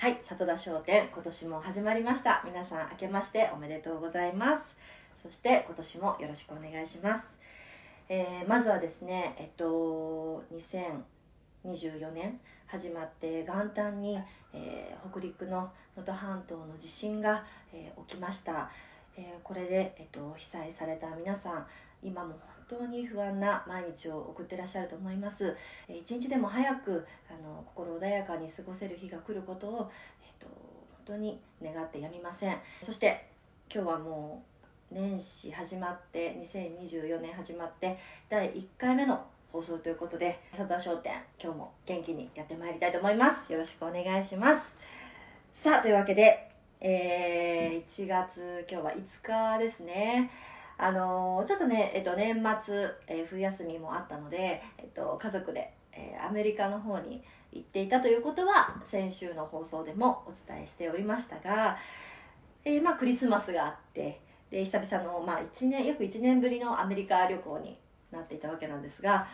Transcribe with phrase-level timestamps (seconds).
[0.00, 2.42] はい里田商店今年も始まりました。
[2.46, 4.74] 皆さん明けましておめでとうございます。
[5.18, 7.34] そして今年もよろしくお願いします、
[8.08, 14.18] えーまずはですねえっと2024年始まって元旦に、
[14.54, 18.70] えー北陸の能登半島の地震が、えー起きました、
[19.18, 21.66] えーこれで、えっと、被災された皆さん
[22.02, 25.56] 今も本当に不安な毎日を送ってらっしゃると思います、
[25.88, 29.90] 一日でも早くあの心穏やかに過ごせる日が来ることを、
[30.22, 30.46] えっと
[31.06, 32.58] 本当に願ってやみません。
[32.82, 33.26] そして
[33.74, 34.44] 今日はも
[34.92, 43.52] う年始始まって2024年始まって第1回目の放送ということで佐田商店今日も元気にやってまいりたいと思います。
[43.52, 44.74] よろしくお願いします。
[45.52, 46.48] さあというわけで、
[46.80, 50.30] えー1月今日は5日ですね。
[50.82, 57.22] あのーちょっとね、えっと、年末、えー冬休みもあったので、えっと、家族で、えーアメリカの方に
[57.52, 61.76] 行っていたということは先週の放送でもお伝えしておりましたが、
[62.64, 67.76] えーまあ、クリスマスがあってで久々の、まあ、1年約1年ぶりのアメリカ旅行に
[68.12, 69.26] なっていたわけなんですが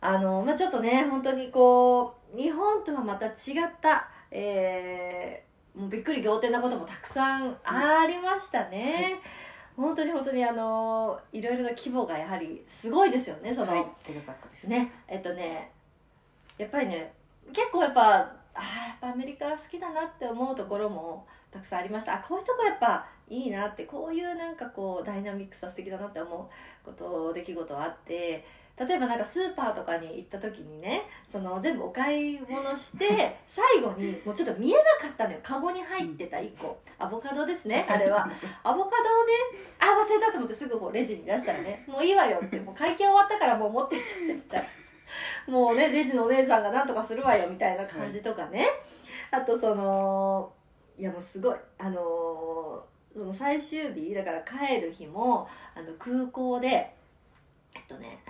[0.00, 3.32] あの、まあ、ちょっとね本当にこう日本とはまた違っ
[3.80, 5.42] た、え
[5.76, 9.20] もうびっくり仰天なこともたくさんありましたね。
[9.76, 13.86] 本当に本当にあのいろいろな規模がやはりすごいですよねその、はい。
[14.68, 15.70] ねえっとね
[16.56, 17.12] やっぱりね
[17.52, 18.00] 結構やっぱ
[18.54, 28.44] あーやっぱアメリカ好きだなって思うところもたくさんありましたあこういうとこやっぱいいなってこういうなんかこうダイナミックさ素敵だなって思うこと出来事あって
[28.78, 35.38] 例えばなんかスーパーとかに行った時にねその全部お買い物して最後にもうちょっと見えなかったのよ。
[35.42, 36.78] カゴに入ってた1個。
[36.98, 38.28] アボカドですねあれは。
[38.62, 39.32] アボカドをね
[39.78, 44.62] あ忘れたと思ってすぐこうレジに出したらねもういいわよってもう会計終わったからもう持ってっちゃってみたい
[45.46, 45.52] な。
[45.52, 48.66] もうねレジのお姉さんがなんとかするわよみたいな感じとかね、
[49.30, 50.52] あとその
[50.98, 51.56] いやもうすごい。
[51.78, 56.92] あのーその最終日だから帰る日もあの空港で
[57.74, 58.22] えっとね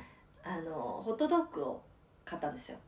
[0.47, 0.73] あの
[1.05, 1.83] ホットドッグを
[2.25, 2.79] 買ったんですよ。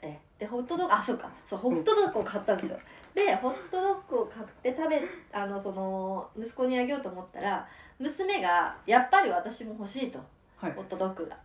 [0.00, 1.30] えでホットドッグあそうか。
[1.44, 2.78] そうホットドッグを買ったんですよ。
[3.14, 10.18] でホットドッグを買って食べあのその息子にあげようと思ったら娘がやっぱり私も欲しいと。
[10.56, 10.72] はい。
[10.72, 11.36] ホットドッグが。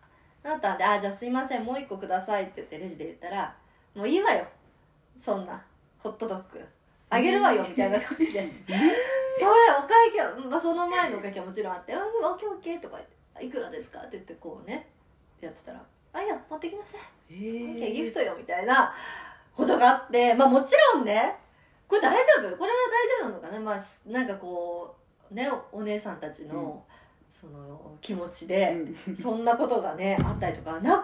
[0.43, 3.55] なったんで「あじゃあすいませんもう一個ください」って言ってレジで言ったら
[3.95, 4.45] 「もういいわよ。
[5.17, 5.61] そんな
[5.99, 6.65] ホットドッグ。
[7.09, 8.79] あげるわよ」みたいな感じで「それ
[9.77, 14.89] お会計は、まあ、その前のお会計はもちろんあって「うんオッケーオッケー」とか言って「いくらですか?」って言ってこうね
[15.45, 15.81] やってたら
[16.13, 16.99] 「あいや持ってきなさい」
[17.31, 18.93] えギフトよみたいな
[19.55, 21.37] ことがあってまあもちろんね
[21.87, 22.57] これ大丈夫。
[22.57, 23.59] これは大丈夫なのかな。
[23.59, 24.95] まあなんかこ
[25.31, 26.83] うねおお姉さんたちの、
[27.29, 28.71] その気持ちで、
[29.07, 29.15] うん。
[29.15, 31.03] そんなことがねあったりとかなかなか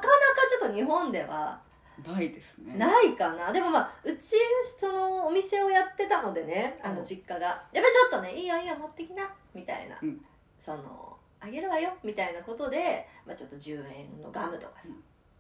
[0.59, 1.59] ちょっと日本では
[2.07, 2.75] ないですね。
[2.75, 3.51] ないかな。
[3.51, 4.35] でもまあうち
[4.79, 7.05] そのお店をやってたのでねあのうん。
[7.05, 10.25] 実家がやっぱりちょっとね「いいよいいよ持ってきな」みたいな、うん。
[10.59, 10.81] その
[11.39, 14.89] 「あげるわよ」みたいなことで、まあ、ちょっ10円のガムとかさ、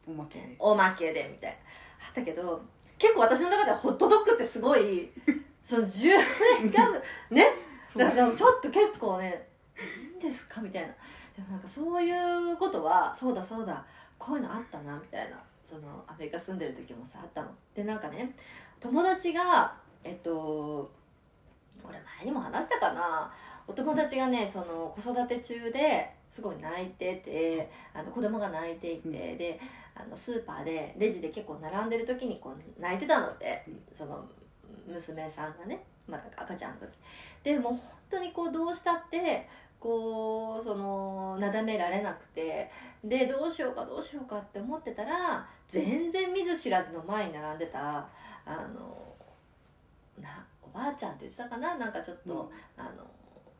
[0.07, 0.39] おまけ。
[0.39, 0.55] で。
[0.59, 1.57] おまけでみたいな。
[2.07, 2.61] あったけど
[2.97, 5.09] 結構私の中ではホットドッグってすごい
[5.63, 6.11] その10
[6.61, 7.01] 円ガム
[7.31, 7.45] ね？
[7.91, 10.61] そうだからちょっと結構ねいいんですか？
[10.61, 10.93] みたいな。
[11.35, 13.85] でもなんかそういうことはそうだそうだ
[14.17, 15.39] こういうのあったなみたいな。
[15.65, 17.49] そのアメリカ住んでる時もさあったの。
[17.75, 18.35] でなんかね
[18.79, 20.89] 友達がえっと
[21.83, 23.31] これ前にも話したかな
[23.69, 29.37] お友達がねその子育て中ですごい泣いててあの子供が泣いていて、うん。
[29.37, 29.59] で
[29.95, 33.81] あのスーパーでレジで結構並んでる時にこう泣いてたんだって、うん。
[33.93, 34.25] その
[34.87, 36.89] 娘さんがねまだ赤ちゃんの時。
[37.43, 39.47] でもう本当にこうどうしたって
[39.79, 42.71] こうそのなだめられなくて
[43.03, 48.07] でどうしようかどうしようかって思ってたら全然見ず知らずの前に並んでたあ
[48.47, 48.97] の
[50.19, 52.83] なおばあちゃんって言ってたかななんかちょっと、うん。
[52.83, 52.89] あの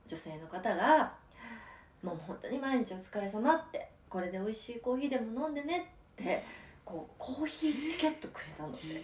[0.09, 1.13] 女性の方が
[2.03, 6.43] 「もう本当に毎日お疲れ様ってこれで美味しいコーヒーでも飲んでね」って
[6.83, 8.77] こうコーヒーチケットくれたの。
[8.83, 9.03] え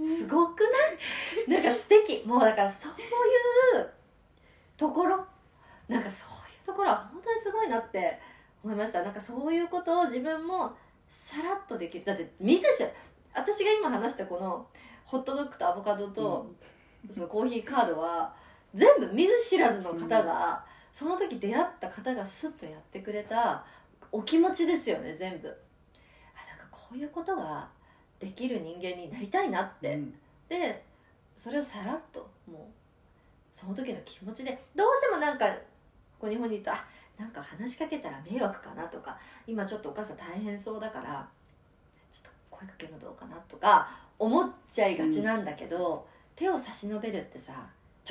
[0.00, 0.06] ー。
[0.06, 0.68] すごくな
[1.46, 1.48] い？
[1.48, 2.24] なんか素敵。
[2.26, 2.94] もうだからそうい
[3.82, 3.90] う
[4.78, 5.24] ところ
[5.86, 8.18] なんかそういうところは本当にすごいなって
[8.64, 9.02] 思いました。
[9.02, 10.74] なんかそういうことを自分も
[11.10, 12.04] さらっとできる。
[12.06, 12.88] だって見ず知ら
[13.34, 14.66] 私が今話したこの
[15.04, 16.50] ホットドッグとアボカドと、
[17.10, 18.34] そのコーヒーカードは
[18.74, 23.64] 全部見ず知らずの方が、その時出会った方がスッとやってくれた
[24.12, 25.48] お気持ちですよね全部。
[25.48, 25.50] あ
[26.48, 27.68] なんかこういうことが
[28.18, 30.14] できる人間になりたいなって、うん。
[30.48, 30.84] で
[31.36, 32.60] それをさらっともう
[33.52, 35.46] その時の気持ちでどうしてもなんか
[36.18, 36.84] こう日本にいるとあ
[37.18, 41.28] なんか話しかけたら迷惑かなとか今ちょっとお母さん大変そうだから
[42.12, 43.88] ちょっと声かけるのどうかなとか
[44.18, 46.06] 思っちゃいがちなんだけど、
[46.36, 47.52] 手を差し伸べるってさ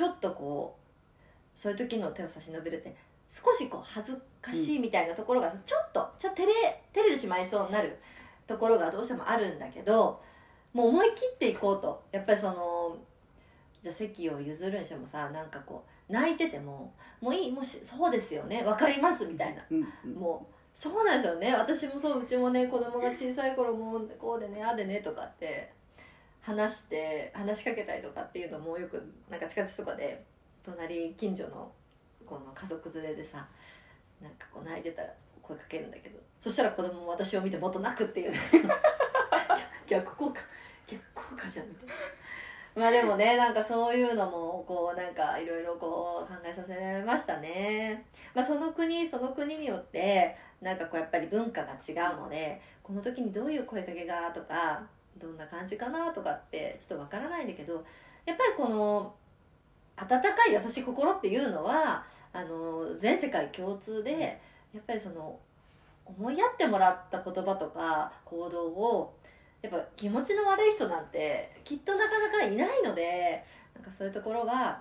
[0.00, 2.96] ちょっとこうそういう時の手を差し伸べるって
[3.28, 7.98] 少しこう恥ずかしいみたいなところがさ、ちょっとちょっと照れ照れてしまいそうになる
[8.46, 10.22] ところがどうしてもあるんだけど
[10.72, 12.02] もう思い切っていこうと。
[12.12, 12.96] やっぱりその
[13.82, 19.62] じゃあ席を譲るにしてもさなんかこう泣いてても「もういいもしそうですよね分かります」みたいな。
[19.70, 20.14] うんうん。
[20.14, 21.54] もうそうなんですよね。
[21.54, 25.70] 私もそううちもね子供が小さい頃もうこうでねああでねとかって
[26.42, 30.24] 話して話しかけたりとかっていうのもよくなんか地下鉄とかで
[30.64, 31.70] 隣近所の
[32.26, 33.46] この家族連れでさ
[34.20, 35.08] なんかこう泣いてたら
[35.42, 38.38] 声かけるんだけどそしたら子供も私を見てもっと泣くっていうね
[39.86, 40.40] 逆効果
[40.86, 41.94] 逆効果じゃんみたいな。
[42.72, 48.06] まあでもねなんかそういうのもこうなんかいろいろこう考えさせられましたね。
[48.32, 54.86] まあ、その国その国によってなんかこうやっぱり文化が違うのでこの時にどういう声かけがとか
[55.20, 57.84] どんな感じかなとかってちょっとわからないんだけど
[58.24, 59.14] やっぱりこの
[59.96, 64.40] 温かい優しい心っていうのはあの全世界共通で
[64.72, 65.38] やっぱりその
[66.04, 69.14] 思いやってもらった言葉とか行動を
[69.62, 73.44] やっぱ気持ちの悪い人なんてきっとなかなかいないので
[73.74, 74.80] なんかそういうところは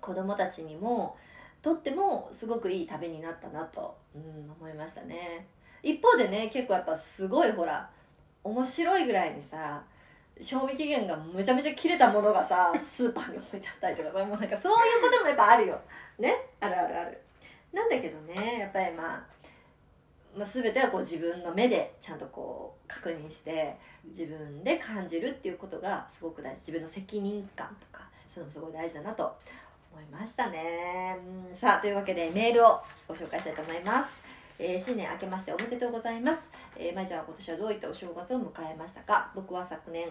[0.00, 1.16] 子供たちにも
[1.60, 5.46] とってもすごくいい旅になったなと、うん、思いましたね。
[5.82, 7.88] 一方でね結構やっぱすごいほら
[8.48, 9.82] 面白いぐらいにさ
[10.40, 15.80] 賞味期限がめちゃめちゃ切れたものがさ スーパーに置いてあったりとかさもうなんかそういうこともやっぱあるよ。
[16.18, 16.34] ね？
[16.60, 17.20] あるあるある。
[17.72, 19.38] なんだけどねやっぱりまあ
[20.36, 26.60] まあ、全てはこう自分の目でちゃんとこう確認して自分で感じるっていうことがすごく大事。
[26.60, 29.36] 自分の責任感とかそういうのもすごい大事だなと
[29.92, 31.18] 思いましたね。
[31.50, 34.22] うんさあというわけでメールをご紹介したいと思います、
[34.60, 39.30] えー新年明けましておめでとうございます、えー、まいちゃんは今年はどういったお正月を迎えましたか？
[39.34, 40.08] 僕は昨年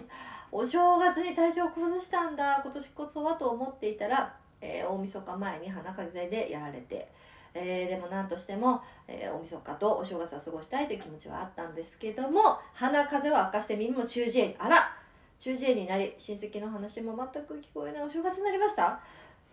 [0.51, 2.61] お正月に体調を崩したんだ。
[2.63, 7.09] 今年こそはと思っていたら、えー大晦日前に鼻風邪でやられて
[7.53, 14.53] えーでも何としても、えー大晦日とお正月は過ごしたいという気持ちはあったんですけども鼻風邪を悪化して耳も中耳炎。
[14.59, 14.95] あら
[15.39, 18.97] 中耳炎になり親戚の話も全く聞こえないお正月になりました？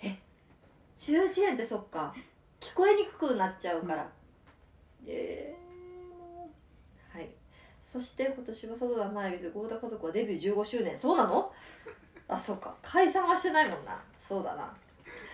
[0.00, 0.16] え
[0.96, 2.14] 中耳炎ってそっか。
[2.60, 4.08] 聞こえにくくなっちゃうから、
[5.06, 6.14] えー。
[6.14, 6.50] も
[7.14, 7.28] うはい。
[7.82, 10.96] そして今年は外田前水合田家族はデビュー15周年。
[10.98, 11.52] そうなの？
[12.28, 12.74] あそうか。
[12.82, 14.00] 解散はしてないもんな。
[14.18, 14.74] そうだな。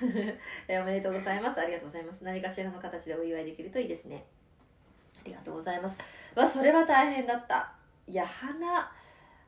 [0.69, 1.61] えーおめでとうございます。
[1.61, 2.25] ありがとうございます。
[2.25, 4.25] 何かしらの形でお祝いできるといいですね。
[5.19, 6.01] ありがとうございます。
[6.35, 7.73] わそれは大変だった。
[8.07, 8.91] いや鼻あ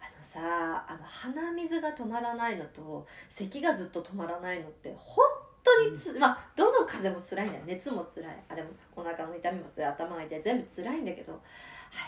[0.05, 5.25] のさあの鼻水が止まらないのと咳がずっと止まらないのって本
[5.65, 7.65] 当につ、まあどの風邪も辛いんだよ。
[7.67, 8.45] 熱も辛い。
[8.49, 9.91] あれもお腹の痛みも辛い。
[9.91, 10.43] 頭が痛い。
[10.43, 11.33] 全部辛いんだけど。
[11.33, 11.41] あれ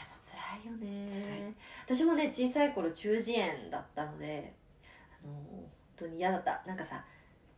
[0.08, 1.54] も辛いよね。
[1.84, 4.54] 私もね小さい頃中耳炎だったので
[5.22, 5.64] あの本
[5.96, 6.62] 当に嫌だった。
[6.66, 7.04] なんかさ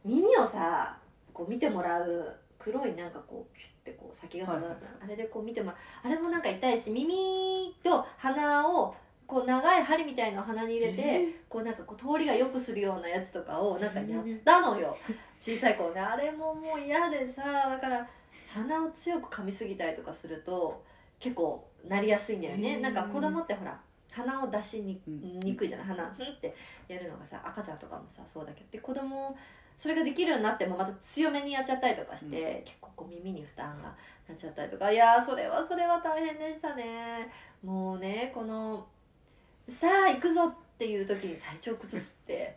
[0.04, 0.98] 耳をさ
[1.32, 5.76] こう見てもらう黒いなんかこうキュッてこう先が尖った、あれでこう見てもらう。
[6.04, 8.94] あれもなんか痛いし耳と鼻を
[9.26, 14.96] こう長い針みたいのを鼻に入れて、えこうなんかこう通りが良くするようなやつとかをなんかやったのよ。
[15.40, 16.00] 小さい頃ね。
[16.00, 18.08] あれももう嫌でさだから
[18.54, 20.82] 鼻を強く噛みすぎたりとかすると
[21.18, 22.80] 結構なりやすいんだよね、へー。
[22.80, 23.78] なんか子供ってほら
[24.12, 25.86] 鼻を出しにくいじゃない？
[25.88, 26.54] 鼻って
[26.88, 28.66] やるのがさ赤ちゃんとかもさそうだけど。
[28.70, 29.36] で子供
[29.76, 33.94] それができるようになってもまた強めにやっちゃったりとかして、結構こう耳に負担が
[34.26, 34.90] なっちゃったりとか。
[34.90, 37.30] いやーそれはそれは大変でしたね。
[37.62, 38.86] もうねこの
[39.68, 42.56] さあ行くぞっていう時に体調崩すって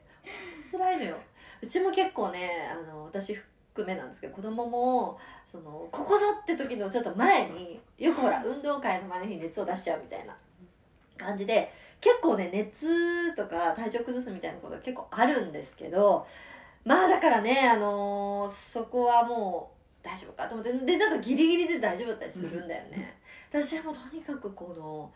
[0.72, 1.18] 辛いのよ。
[1.62, 10.36] うちも結構ねあの私含めなんですけど子供もそのここぞって時のちょっと前によくほら運動会の前の日に熱を出しちゃうみたいな
[11.18, 16.26] 感じで結構ね熱とか体調崩すみたいなことが結構あるんですけど
[16.86, 23.18] まあだからねあのーそこはもう大丈夫かと思ってでなんかギリギリで大丈夫だったりするんだよね、
[23.50, 25.12] 私はもうとにかくこの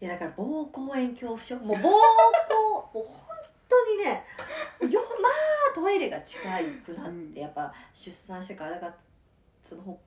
[0.00, 1.56] いやだから膀胱炎恐怖症。
[1.56, 1.90] もう膀胱も
[2.94, 3.04] う本
[3.68, 4.24] 当にね
[4.92, 6.40] よまあトイレが近
[6.84, 8.94] くなってやっぱ出産してからだから
[9.62, 9.98] そのほ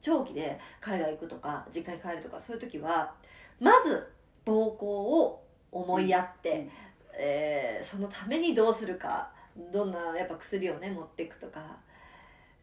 [0.00, 3.12] 長期で海外行くとか実家に帰るとかそういう時は
[3.58, 4.12] まず
[4.44, 6.68] 膀胱を思いやって、
[7.12, 9.30] えーそのためにどうするか
[9.72, 11.60] どんなやっぱ薬をね持っていくとか。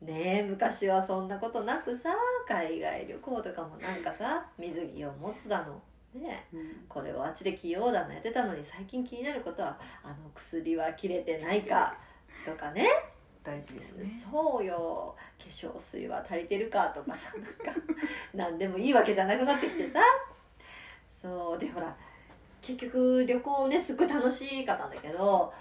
[0.02, 2.14] ねえ昔はそんなことなくさ
[2.46, 5.82] 海外旅行とかもなんかさ水着を持つだの
[6.20, 6.48] ね。
[6.54, 6.86] えうん。
[6.88, 11.98] これをあっちで着ようだのやってたのに最近気になることはあの薬は切れてないか
[12.46, 12.88] とかね。
[13.44, 14.04] 大事ですね。
[14.04, 15.16] そうよ。
[15.40, 17.82] 化粧水は足りてるかとかさなんか
[18.34, 20.00] 何でもいいわけじゃなくなってきてさ。
[21.10, 21.60] そう。
[21.60, 21.96] でほら
[22.62, 25.54] 結局旅行ねすっごい楽しかったんだけど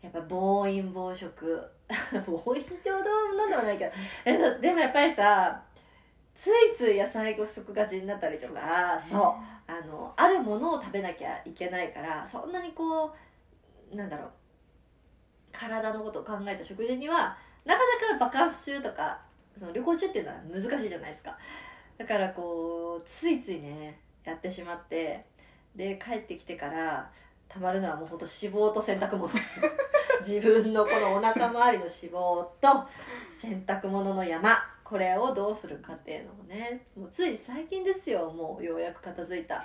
[0.00, 1.62] やっぱ暴飲暴食。
[2.26, 3.92] 暴飲ってほどなんでもないけど。
[4.24, 5.60] えでもやっぱりさ
[6.34, 9.20] ついつい野菜不足がちになったりとかそう,、
[9.70, 13.14] あのあるものを食べなきゃいけないからそんなにこ
[13.92, 14.30] うなんだろう。
[15.52, 19.20] 体のことを考えた食事にはなかなかバカンス中とか
[19.56, 21.38] その旅行中っていうのは難しいじゃないですか。
[21.96, 25.24] だからこうついついねやってしまって
[25.76, 27.08] で帰ってきてから
[27.48, 29.32] たまるのはもうほんと脂肪と洗濯物。
[30.20, 32.88] 自分のこのお腹周りの脂肪と
[33.30, 34.58] 洗濯物の山
[34.94, 39.64] これをどうするかっていうのをねもうつい最近ですよもうようやく片付いた。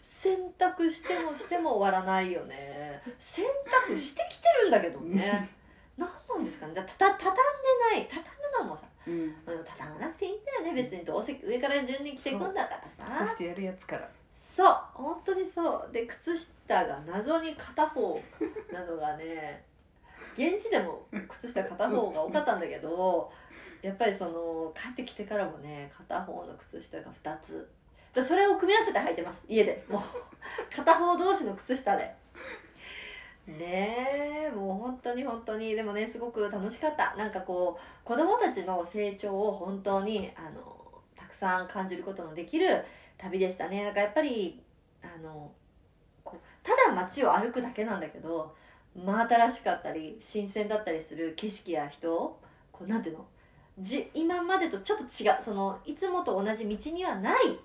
[0.00, 3.00] 洗濯してもしても終わらないよね。
[3.20, 3.44] 洗
[3.88, 5.48] 濯してきてるんだけどね。
[5.96, 6.74] 何なんですかね。
[6.74, 7.32] だたた畳んで
[7.92, 8.08] ない。
[8.10, 9.32] 畳むのもさうん。
[9.64, 10.82] 畳まなくていいんだよね。
[10.82, 13.04] 別にどうせ上から順に着ていくんだからさ。
[13.04, 14.10] こうしてやるやつから。
[14.32, 14.76] そう。
[14.94, 15.92] 本当にそう。
[15.92, 18.20] で靴下が謎に片方
[18.72, 19.62] なのがね
[20.32, 23.30] 現地でも靴下片方が多かったんだけど
[23.84, 27.70] やっぱりその帰ってきてからもね片方の靴下が2つ。
[28.14, 29.44] でそれを組み合わせて履いてます。
[29.46, 29.84] 家で。
[29.90, 30.02] もう。
[30.74, 32.14] 片方同士の靴下で。
[33.46, 35.74] ねえもう本当に本当に。
[35.74, 37.14] でもねすごく楽しかった。
[37.16, 42.82] なんかこう子供たちの成長を本当にあのたくさん感じることのできる
[43.18, 43.84] 旅でしたね。
[43.84, 44.62] だかやっぱり
[45.02, 45.52] あの
[46.22, 48.56] こうただ街を歩くだけなんだけど
[48.94, 52.40] 真新しかったり新鮮だったりする景色や人
[52.72, 53.26] こうなんていうの？
[53.78, 57.58] じ今までとちょっと違うそのいつもと同じ道にはない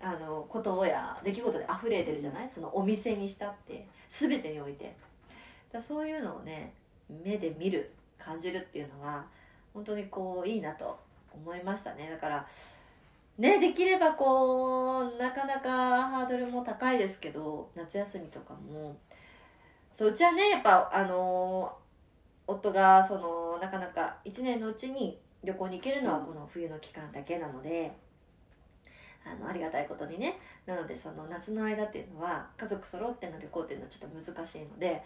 [0.00, 2.50] あのことや出来事で溢れてるじゃない？
[2.50, 4.94] そのお店にしたって全てにおいて。
[5.72, 6.74] だそういうのをね
[7.08, 9.24] 目で見る感じるっていうのは
[9.72, 10.98] 本当にこういいなと
[11.32, 12.10] 思いましたね。
[12.10, 12.46] だから
[13.38, 15.70] ねできればこうなかなか
[16.08, 18.96] ハードルも高いですけど夏休みとかも。
[19.94, 21.72] そううちはねやっぱあの
[22.46, 27.92] 夫がそのなかなか1年のうちに旅行に行けるのはこの冬の期間だけなので、
[29.24, 30.38] あのありがたいことにね。
[30.66, 35.02] なのでその夏の間っていうのは家族揃っての旅行っていうのはちょっと難しいので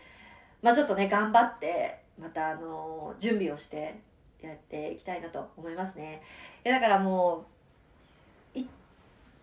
[0.63, 3.99] まあちょっとね頑張ってまたあの準備をして
[4.43, 6.23] やっていきたいなと思いますね。
[6.65, 7.45] いやだからも
[8.55, 8.67] うい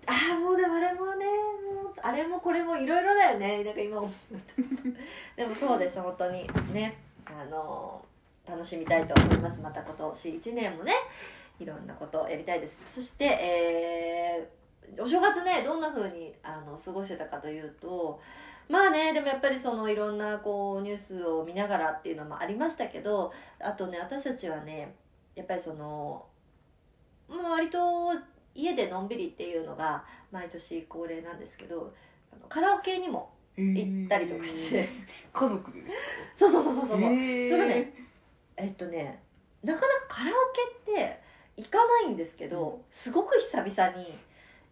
[0.07, 3.63] ああもうでもあれもねもうあれもこれもいろいろだよね。
[3.63, 4.01] なんか今
[5.35, 6.47] でもそうです本当に。
[6.73, 6.97] ね。
[7.25, 8.03] あの
[8.47, 9.61] 楽しみたいと思います。
[9.61, 10.91] また今年1年もね
[11.59, 12.95] いろんなことをやりたいです。
[12.95, 14.63] そして、えー
[14.99, 18.19] お正月ねどんな風にあの過ごしてたかというと
[18.67, 24.93] まあねでもやっぱりそのいろんなこうニュースを見ながらっていうのもありましたけどあとね私たちはね
[25.35, 26.25] やっぱりその、
[27.29, 28.11] まあ、割と
[28.53, 31.93] 家でのんびりっていうのが毎年恒例なんですけど
[32.31, 34.89] あのカラオケにも行ったりとかして、
[35.31, 36.01] 家族でですか？
[36.35, 37.49] そうそうそうそうそう、へー。
[37.49, 37.93] それがね
[38.57, 39.21] えっとね
[39.63, 40.33] なかなかカラオ
[40.85, 41.19] ケって
[41.55, 44.11] 行かないんですけど、すごく久々に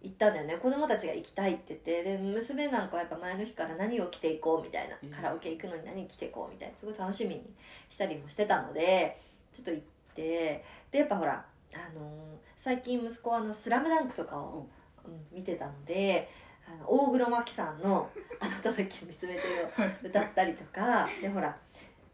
[0.02, 0.58] 行ったんだよね。
[0.58, 2.04] 子供たちが行きたいって言って。
[2.04, 5.10] で娘なんかはやっぱ前の日から何を着ていこうみたいな、うん。
[5.10, 6.78] カラオケ行くのに何着ていこうみたいな。
[6.78, 7.42] すごい楽しみに
[7.90, 9.18] したりもしてたので
[9.54, 9.84] ちょっと行っ
[10.16, 10.66] て。
[10.92, 12.12] でやっぱほらあのー
[12.58, 14.68] 最近息子はあの「スラムダンクとかを、
[15.06, 15.26] うん。
[15.32, 16.30] 見てたので
[16.68, 18.10] あの大黒摩季さんの
[18.40, 19.70] 「あなただけ見つめてる」を
[20.08, 21.08] 歌ったりとか。
[21.22, 21.56] でほら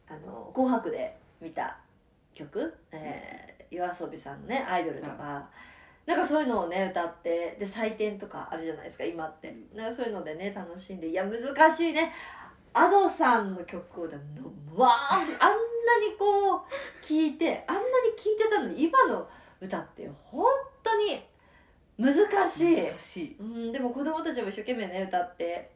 [0.10, 1.77] あの「紅白」で見た
[2.34, 5.48] 曲、えー、夜遊びさんのねアイドルとか、
[6.06, 9.56] なんかそういうのをね歌ってで採点とかあるじゃないですか今って。
[9.75, 11.10] なんかそういうのでね楽しんで。
[11.10, 12.13] いや難しいね。
[12.74, 14.24] Ado さんの曲をでも
[14.75, 16.60] わーあんなにこう
[17.03, 19.27] 聞いてあんなに聞いてたのに今の
[19.60, 20.46] 歌って本
[20.84, 21.24] 当に
[21.98, 22.13] 難
[22.48, 22.82] しい。
[22.84, 23.36] 難しい。
[23.39, 25.72] うん、でも子供たちも一生懸命ね歌って。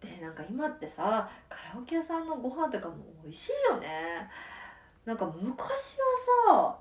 [0.00, 4.28] でなんか今ってさカラオケ屋さんのご飯とかも美味しいよね
[5.06, 6.04] なんか昔は
[6.50, 6.78] さ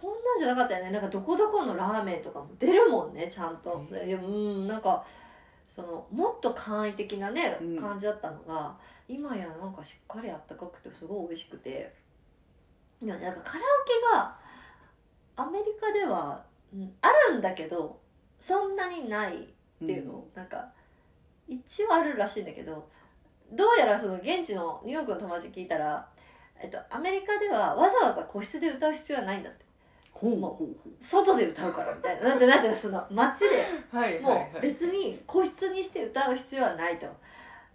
[0.00, 0.90] こんなんじゃなかったよね。
[0.90, 3.84] なんかどこどこのラーメンとかも出るもんねちゃんと。
[3.92, 5.04] へえいやうんなんか
[5.68, 7.78] そのもっと簡易的なねうん。
[7.78, 8.74] 感じだったのが、
[9.06, 11.94] 今やなんかしっかりあったかくてすごい美味しくて。
[13.02, 14.38] いやなんかカラオケが
[15.34, 17.98] アメリカでは、うん、あるんだけど
[18.38, 19.38] そんなにないっ
[19.84, 20.68] ていうの、なんか
[21.48, 22.88] 一応あるらしいんだけど
[23.50, 26.08] どうやらその現地のニューヨークの友達に聞いたら、
[26.62, 29.64] えっと、アメリカではわざわざ個室で歌う必要はないんだって。
[30.12, 30.30] ほう。
[30.32, 30.68] ほうほ
[31.00, 32.28] 外で歌うからみたいな。
[32.28, 33.66] なんてなんていうのその街で。
[33.92, 34.18] もはい
[34.58, 37.06] う別に個室にして歌う必要はないと。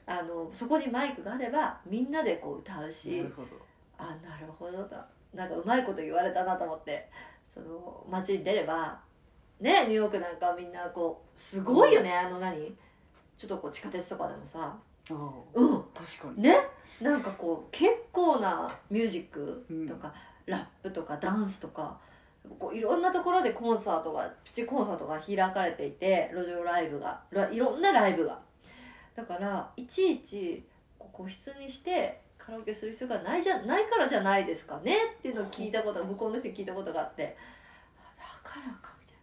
[0.05, 3.17] あのそこにマイクがあればみんなでこう歌うし。
[3.17, 3.47] なるほど。
[3.97, 7.09] あなるほどだなんかうまいこと言われたなと思って。
[7.53, 8.97] その街に出れば。
[9.59, 12.73] ねニューヨークなんかみんなこうすごいよねあの何？
[13.37, 14.59] ちょっとこう地下鉄とかでもさ。
[14.61, 15.83] ああうん。
[15.93, 16.43] 確かに。
[16.43, 16.57] ね？
[17.01, 20.13] なんかこう結構なミュージックとか、
[20.45, 21.99] ラップとかダンスとか
[22.57, 28.39] こういろんなところでコンサートがプチコンサートが開かれていて路上ライブがらいろんなライブが。
[29.15, 30.63] だからいちいち
[30.97, 37.35] こう個室にしてカラオケする必要がないじゃないからじゃないですかねっていうのを聞いたことが向こうの人に聞いたことがあって
[37.99, 39.17] あだからかみたい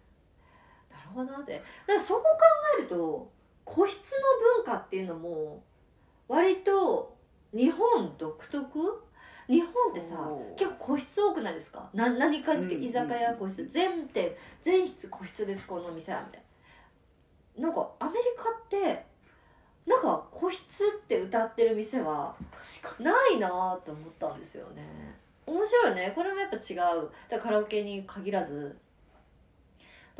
[0.90, 0.97] な。
[0.99, 1.54] なるほどなって。
[1.54, 1.64] だか
[1.95, 2.26] らそう考
[2.78, 3.31] えると
[3.64, 5.62] 個室の文化っていうのも
[6.28, 7.13] 割と
[7.54, 9.02] 日本独特？
[9.46, 10.16] 日本ってさ
[10.56, 11.88] 結構個室多くないですか？
[11.92, 12.88] な何かにつけうんうん。
[12.88, 13.68] 居酒屋個室？
[13.68, 16.42] 全店全室個室ですこの店はみたい
[17.58, 19.04] ななんかアメリカって
[19.87, 22.34] なんか個室って歌ってる店は
[22.99, 25.14] ないなと思ったんですよね。
[25.46, 26.11] 面白いね。
[26.14, 27.11] これもやっぱ違う。
[27.28, 28.75] だからカラオケに限らず。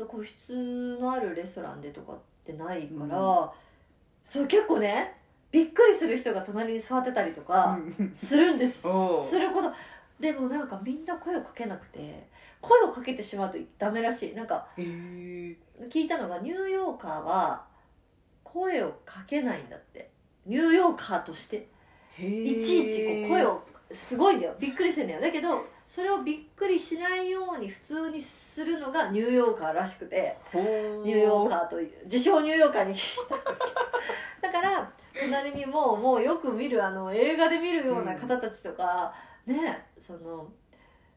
[0.07, 3.49] 個室のあるレストランでとかってないから、うん。
[4.23, 5.17] そう結構ね
[5.55, 8.85] びっくりする人が隣に座ってたりとかにするんです、
[9.23, 9.71] すること。
[10.19, 12.27] でもなんかみんな声をかけなくて
[12.59, 14.35] 声をかけてしまうとダメらしい。
[14.35, 15.55] なんか聞
[15.93, 17.63] いたのがニューヨーカーは
[18.43, 20.09] 声をかけないんだって。
[20.45, 21.69] ニューヨーカーとして。
[22.19, 24.55] いちいちこう声をすごいんだよ。
[24.59, 25.21] びっくりしてんだよ。
[25.21, 30.35] だけどそれをびっくりしないように普通にするのがニューヨーカーらしくて。
[30.53, 33.44] ニューヨーカーという自称ニューヨーカーに聞いた
[35.25, 39.13] 隣にもうもうよく見るあの映画で見るような方たちとか、
[39.45, 40.47] ねその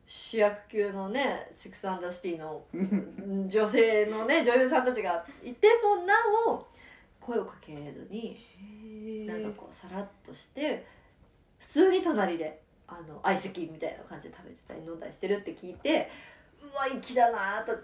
[0.06, 6.14] 主役級のね「Sex and the City のうん 女性のね女優さんたちがいてもな
[6.46, 6.66] お
[7.20, 10.86] 声をかけずになんかこうさらっとして
[11.58, 16.10] 普通に隣であの相席みたいな感じで食べてたり飲んだりしてるって聞いて
[16.62, 17.76] うわ粋だなと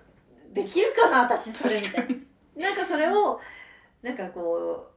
[0.50, 2.16] できるかな私それみたいな。
[2.56, 3.40] なんかそれを
[4.02, 4.93] なんかこう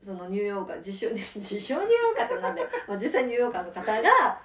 [0.00, 4.40] そのニューヨーカー自称自称ニューヨーカーってなんだよ、まあ、実際ニューヨーカーの方が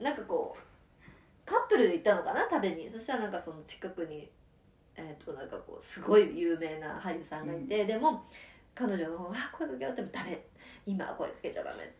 [0.00, 0.64] なんかこう
[1.44, 2.88] カップルで行ったのかな食べに。
[2.88, 4.30] そしたらなんかその近くに
[4.96, 8.24] えっ、となんかこうすごい有名な俳優さんがいて、でも
[8.74, 10.46] 彼女の方が「声かけよう」ってもダメ
[10.86, 11.92] 今は声かけちゃダメ。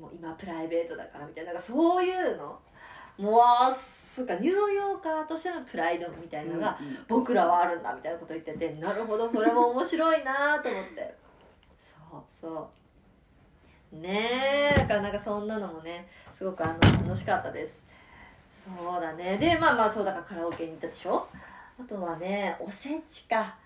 [0.00, 1.52] もう今はプライベートだからみたいな。
[1.52, 2.58] なんかそういうの。
[3.18, 11.14] もうそうかニューヨーカーとしてのプライドみたいなのが僕らはあるんだみたいなこと言っててなるほどそれも面白いなと思って
[12.28, 12.70] そ
[13.92, 13.96] う。
[13.96, 17.82] ねえだかなかそんなのもねすごくあの楽しかったです。
[18.50, 19.36] そうだね。
[19.36, 21.26] でまあまあそうだからカラオケに行ったでしょ？
[21.78, 23.56] あとはねおせちか。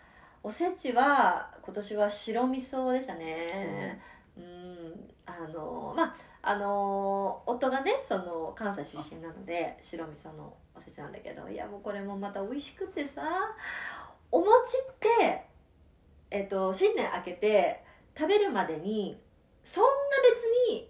[0.43, 4.01] おせちは今年は白味噌でしたね。
[4.37, 5.11] うん。
[5.27, 13.23] あのまああの夫がねその関西出身なので白味噌のおせちなんだけどいやもうこれもまた美味しくてさ
[14.31, 15.45] お餅って
[16.31, 17.83] えっと新年明けて
[18.17, 19.21] 食べるまでに
[19.63, 19.91] そんな
[20.23, 20.89] 別に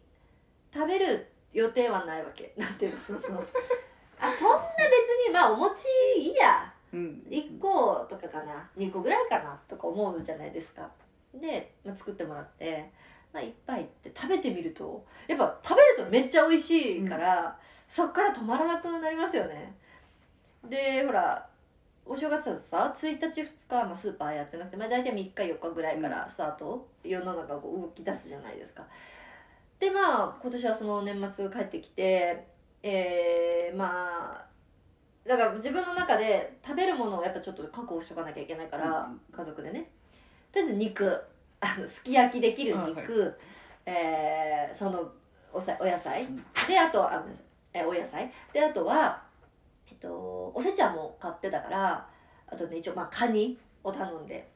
[0.72, 2.52] 食べる予定はないわけ。
[2.56, 3.18] なんていうのその
[4.20, 5.86] あそんな別にまあお餅
[6.16, 6.72] いいや。
[6.92, 7.26] うん。
[7.28, 8.70] 1個とかかな。
[8.76, 9.58] 2個ぐらいかな。
[9.66, 10.88] とか思うじゃないですか。
[11.34, 12.90] で、まあ、作ってもらって、
[13.32, 15.04] まあ、いっぱいって食べてみると。
[15.26, 17.58] やっぱ食べるとめっちゃ美味しいから、
[17.88, 19.74] そっから止まらなくなりますよね。
[20.68, 21.48] でほら
[22.08, 28.84] お正月はさ1日2日はまあスーパーやってなくて、まあ、大体3日4日ぐらいからスタート、世の中がこう動き出すじゃないですか。
[29.80, 32.46] でまあ今年はその年末帰ってきて
[32.82, 34.46] えー、まあ
[35.26, 39.90] だから自分の中で食べるものをやっぱちょっと確保しとかなきゃいけないから、うん家族でね。
[40.52, 41.22] とりあえず肉。
[41.58, 43.34] あのすき焼きできる肉、
[43.86, 45.10] えーその
[45.52, 46.36] おさお野菜、うん。
[46.68, 48.30] であとあごめんなさい、えーお野菜。
[48.52, 49.22] であとは、
[50.06, 52.08] と、おせちはもう買ってたから
[52.48, 54.48] あとね一応まあカニを頼んで。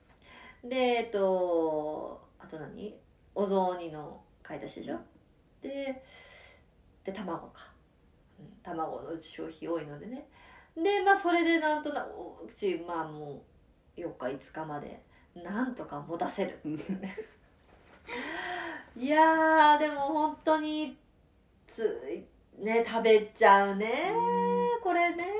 [0.63, 2.95] でえっとあと何？
[3.35, 4.99] お雑煮の買い出しでしょ？
[5.63, 6.03] で
[7.05, 7.67] で卵か、
[8.39, 10.27] うん、卵のうち消費多いのでね。
[10.77, 12.11] でまあそれでなんとなく
[12.47, 13.43] うちまあも
[13.97, 15.03] う4日5日まで
[15.35, 16.59] なんとか持たせる。
[16.65, 16.79] うん。
[18.97, 20.99] いやーでも本当に
[21.67, 22.27] つ
[22.59, 24.13] いね食べちゃうね。
[24.83, 25.25] これね。
[25.25, 25.40] な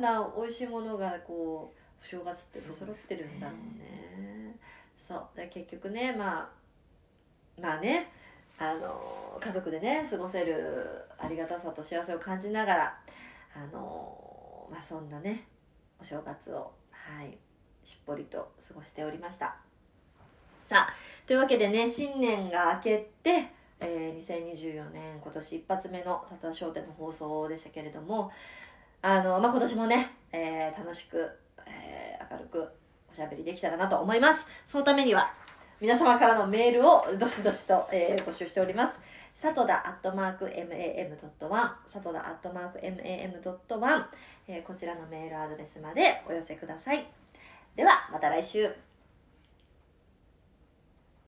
[0.00, 4.56] な美味しいものがこうお正月って出揃ってるんだろうね。
[4.96, 5.26] そう。
[5.36, 6.48] で結局ねまあ
[7.60, 8.10] まあね
[8.58, 12.98] あの家族でね過ごせるありがたさと幸せを感じながら
[13.54, 15.46] あのまあそんなね
[16.00, 17.36] お正月をはい
[17.84, 19.56] しっぽりと過ごしておりました。
[20.64, 20.94] さあ
[21.26, 28.30] というわけでね新年が明けて、えー2024年今年一発目の「サタ商店」の放送でしたけれども
[29.02, 31.28] あの、まあ、今年もね、えー楽しく、
[31.66, 32.68] えー明るく
[33.10, 34.46] おしゃべりできたらなと思います。
[34.66, 35.32] そのためには
[35.80, 38.98] 皆様からのメールをどしどしと、えー募集しております。
[39.34, 41.18] さとだアットマーク MAM.1
[41.86, 44.04] さとだアットマーク MAM.1、
[44.48, 47.06] えーこちらのメールアドレスまでお寄せください。
[47.74, 48.70] ではまた来週。